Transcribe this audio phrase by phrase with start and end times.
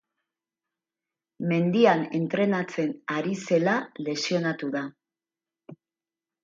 [1.51, 3.77] Mendian entrenatzen ari zela
[4.09, 4.87] lesionatu da.